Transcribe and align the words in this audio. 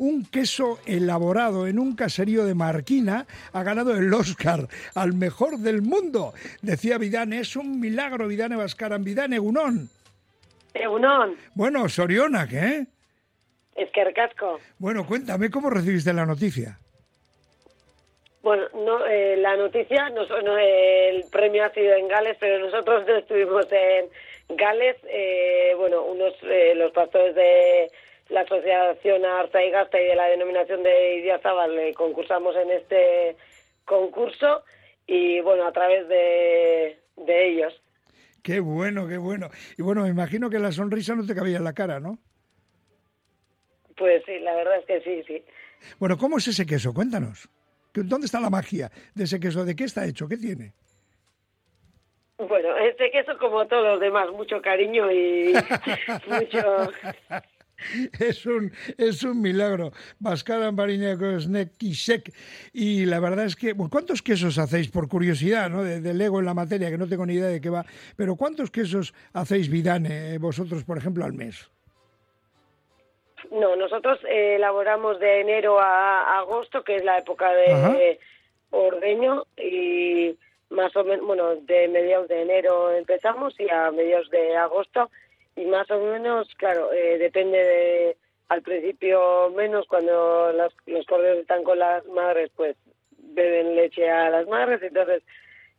un 0.00 0.24
queso 0.24 0.78
elaborado 0.86 1.66
en 1.66 1.78
un 1.78 1.94
caserío 1.94 2.46
de 2.46 2.54
Marquina 2.54 3.26
ha 3.52 3.62
ganado 3.62 3.94
el 3.94 4.12
Oscar 4.14 4.66
al 4.94 5.12
mejor 5.12 5.58
del 5.58 5.82
mundo. 5.82 6.32
Decía 6.62 6.96
Vidane, 6.96 7.40
es 7.40 7.54
un 7.54 7.78
milagro, 7.78 8.26
Vidane 8.26 8.56
Vascaran, 8.56 9.04
Vidane 9.04 9.36
Egunón. 9.36 9.90
Egunón. 10.72 11.36
Bueno, 11.54 11.86
Soriona, 11.88 12.48
¿qué? 12.48 12.86
Es 13.76 13.90
que 13.90 14.04
recasco. 14.04 14.58
Bueno, 14.78 15.06
cuéntame, 15.06 15.50
¿cómo 15.50 15.68
recibiste 15.68 16.14
la 16.14 16.24
noticia? 16.24 16.78
Bueno, 18.42 18.64
no, 18.72 19.06
eh, 19.06 19.36
la 19.36 19.54
noticia, 19.56 20.08
no, 20.08 20.24
no, 20.24 20.56
el 20.56 21.24
premio 21.30 21.62
ha 21.62 21.74
sido 21.74 21.92
en 21.92 22.08
Gales, 22.08 22.38
pero 22.40 22.58
nosotros 22.58 23.06
no 23.06 23.16
estuvimos 23.16 23.66
en 23.70 24.56
Gales. 24.56 24.96
Eh, 25.10 25.74
bueno, 25.76 26.02
unos 26.04 26.32
eh, 26.44 26.72
los 26.74 26.90
pastores 26.92 27.34
de 27.34 27.90
la 28.30 28.42
Asociación 28.42 29.24
Arta 29.24 29.62
y 29.62 29.70
Gasta 29.70 30.00
y 30.00 30.06
de 30.06 30.14
la 30.14 30.26
denominación 30.26 30.82
de 30.82 31.16
Idiazábal 31.16 31.74
le 31.74 31.94
concursamos 31.94 32.54
en 32.56 32.70
este 32.70 33.36
concurso 33.84 34.62
y 35.06 35.40
bueno, 35.40 35.66
a 35.66 35.72
través 35.72 36.08
de, 36.08 37.00
de 37.16 37.48
ellos. 37.48 37.82
Qué 38.42 38.60
bueno, 38.60 39.06
qué 39.08 39.18
bueno. 39.18 39.50
Y 39.76 39.82
bueno, 39.82 40.02
me 40.02 40.08
imagino 40.08 40.48
que 40.48 40.58
la 40.58 40.72
sonrisa 40.72 41.14
no 41.14 41.26
te 41.26 41.34
cabía 41.34 41.58
en 41.58 41.64
la 41.64 41.74
cara, 41.74 42.00
¿no? 42.00 42.18
Pues 43.96 44.22
sí, 44.24 44.38
la 44.38 44.54
verdad 44.54 44.78
es 44.78 44.86
que 44.86 45.00
sí, 45.02 45.22
sí. 45.26 45.44
Bueno, 45.98 46.16
¿cómo 46.16 46.38
es 46.38 46.48
ese 46.48 46.64
queso? 46.64 46.94
Cuéntanos. 46.94 47.48
¿Dónde 47.92 48.26
está 48.26 48.40
la 48.40 48.50
magia 48.50 48.90
de 49.14 49.24
ese 49.24 49.40
queso? 49.40 49.64
¿De 49.64 49.74
qué 49.74 49.84
está 49.84 50.06
hecho? 50.06 50.28
¿Qué 50.28 50.36
tiene? 50.36 50.72
Bueno, 52.38 52.76
este 52.78 53.10
queso, 53.10 53.36
como 53.38 53.66
todos 53.66 53.84
los 53.84 54.00
demás, 54.00 54.30
mucho 54.30 54.62
cariño 54.62 55.10
y 55.10 55.52
mucho... 56.28 56.92
Es 58.20 58.46
un, 58.46 58.72
es 58.98 59.22
un 59.22 59.40
milagro. 59.40 59.92
Y 61.80 61.94
Sec. 61.94 62.32
Y 62.72 63.06
la 63.06 63.20
verdad 63.20 63.46
es 63.46 63.56
que, 63.56 63.74
¿cuántos 63.74 64.22
quesos 64.22 64.58
hacéis? 64.58 64.90
Por 64.90 65.08
curiosidad, 65.08 65.70
¿no? 65.70 65.82
De, 65.82 66.14
Lego 66.14 66.40
en 66.40 66.46
la 66.46 66.54
materia, 66.54 66.90
que 66.90 66.98
no 66.98 67.08
tengo 67.08 67.26
ni 67.26 67.34
idea 67.34 67.48
de 67.48 67.60
qué 67.60 67.70
va. 67.70 67.84
Pero 68.16 68.36
¿cuántos 68.36 68.70
quesos 68.70 69.14
hacéis, 69.32 69.70
Vidane, 69.70 70.38
vosotros, 70.38 70.84
por 70.84 70.98
ejemplo, 70.98 71.24
al 71.24 71.32
mes? 71.32 71.70
No, 73.50 73.74
nosotros 73.76 74.18
eh, 74.28 74.56
elaboramos 74.56 75.18
de 75.18 75.40
enero 75.40 75.80
a 75.80 76.38
agosto, 76.38 76.84
que 76.84 76.96
es 76.96 77.04
la 77.04 77.18
época 77.18 77.52
de 77.52 78.18
ordeño, 78.70 79.44
y 79.56 80.36
más 80.70 80.94
o 80.96 81.04
menos, 81.04 81.26
bueno, 81.26 81.56
de 81.56 81.88
mediados 81.88 82.28
de 82.28 82.42
enero 82.42 82.92
empezamos 82.92 83.58
y 83.58 83.68
a 83.68 83.90
mediados 83.90 84.30
de 84.30 84.56
agosto, 84.56 85.10
y 85.56 85.64
más 85.66 85.90
o 85.90 85.98
menos, 85.98 86.48
claro, 86.56 86.92
eh, 86.92 87.18
depende 87.18 87.58
de, 87.58 88.16
al 88.48 88.62
principio 88.62 89.50
menos, 89.50 89.86
cuando 89.86 90.52
los, 90.52 90.74
los 90.86 91.06
corderos 91.06 91.40
están 91.40 91.64
con 91.64 91.78
las 91.78 92.04
madres, 92.06 92.50
pues 92.56 92.76
beben 93.18 93.76
leche 93.76 94.10
a 94.10 94.30
las 94.30 94.46
madres, 94.48 94.82
entonces 94.82 95.22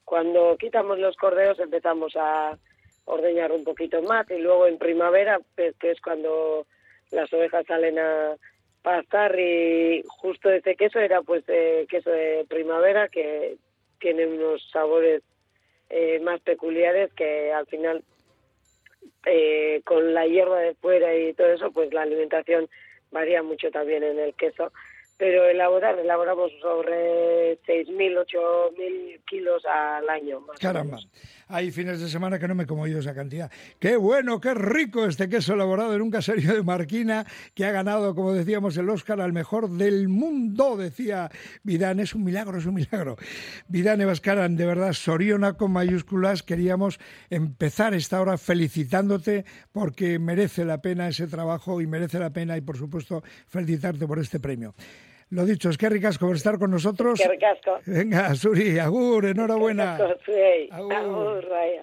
cuando 0.05 0.57
quitamos 0.57 0.99
los 0.99 1.15
corderos 1.15 1.59
empezamos 1.59 2.13
a 2.15 2.57
ordeñar 3.05 3.51
un 3.51 3.63
poquito 3.63 4.01
más 4.01 4.29
y 4.29 4.37
luego 4.37 4.67
en 4.67 4.77
primavera, 4.77 5.39
pues, 5.55 5.75
que 5.77 5.91
es 5.91 6.01
cuando 6.01 6.65
las 7.11 7.31
ovejas 7.33 7.65
salen 7.65 7.99
a 7.99 8.35
pastar 8.81 9.37
y 9.39 10.03
justo 10.07 10.49
ese 10.49 10.75
queso 10.75 10.99
era 10.99 11.21
pues 11.21 11.43
eh, 11.47 11.85
queso 11.89 12.09
de 12.09 12.45
primavera 12.49 13.09
que 13.09 13.57
tiene 13.99 14.25
unos 14.25 14.67
sabores 14.71 15.21
eh, 15.89 16.19
más 16.21 16.41
peculiares 16.41 17.13
que 17.13 17.53
al 17.53 17.67
final 17.67 18.03
eh, 19.25 19.81
con 19.85 20.13
la 20.13 20.25
hierba 20.25 20.59
de 20.59 20.75
fuera 20.75 21.15
y 21.15 21.33
todo 21.33 21.47
eso 21.47 21.71
pues 21.71 21.93
la 21.93 22.03
alimentación 22.03 22.69
varía 23.11 23.43
mucho 23.43 23.71
también 23.71 24.03
en 24.03 24.19
el 24.19 24.33
queso. 24.35 24.71
Pero 25.17 25.45
elaborar, 25.45 25.99
elaboramos 25.99 26.51
sobre 26.61 27.40
6.000, 27.59 28.25
8.000 28.25 29.21
kilos 29.25 29.63
al 29.65 30.09
año. 30.09 30.41
Más 30.41 30.59
Caramba, 30.59 30.99
hay 31.47 31.71
fines 31.71 31.99
de 31.99 32.07
semana 32.07 32.39
que 32.39 32.47
no 32.47 32.55
me 32.55 32.63
he 32.63 32.67
comido 32.67 32.99
esa 32.99 33.13
cantidad. 33.13 33.51
Qué 33.79 33.97
bueno, 33.97 34.39
qué 34.39 34.53
rico 34.53 35.05
este 35.05 35.27
queso 35.27 35.53
elaborado 35.53 35.93
en 35.95 36.01
un 36.01 36.11
caserío 36.11 36.53
de 36.53 36.63
Marquina 36.63 37.25
que 37.53 37.65
ha 37.65 37.71
ganado, 37.71 38.15
como 38.15 38.33
decíamos, 38.33 38.77
el 38.77 38.89
Oscar 38.89 39.19
al 39.21 39.33
mejor 39.33 39.69
del 39.69 40.07
mundo, 40.07 40.77
decía 40.77 41.29
Vidán. 41.63 41.99
Es 41.99 42.15
un 42.15 42.23
milagro, 42.23 42.57
es 42.57 42.65
un 42.65 42.75
milagro. 42.75 43.17
Vidán 43.67 44.01
Evascaran, 44.01 44.55
de 44.55 44.65
verdad, 44.65 44.93
Soriona 44.93 45.53
con 45.53 45.71
mayúsculas, 45.71 46.43
queríamos 46.43 46.99
empezar 47.29 47.93
esta 47.93 48.21
hora 48.21 48.37
felicitándote 48.37 49.45
porque 49.71 50.19
merece 50.19 50.65
la 50.65 50.81
pena 50.81 51.09
ese 51.09 51.27
trabajo 51.27 51.81
y 51.81 51.87
merece 51.87 52.19
la 52.19 52.31
pena 52.31 52.57
y, 52.57 52.61
por 52.61 52.77
supuesto, 52.77 53.23
felicitarte 53.47 54.07
por 54.07 54.19
este 54.19 54.39
premio. 54.39 54.73
Lo 55.31 55.45
dicho, 55.45 55.69
es 55.69 55.77
que 55.77 55.87
ricasco 55.87 56.27
por 56.27 56.35
estar 56.35 56.59
con 56.59 56.71
nosotros. 56.71 57.17
Que 57.17 57.29
ricasco. 57.29 57.79
Venga, 57.85 58.35
Suri, 58.35 58.77
agur, 58.79 59.25
enhorabuena. 59.25 59.95
Agur, 59.95 60.93
agur, 60.93 61.49
vaya. 61.49 61.79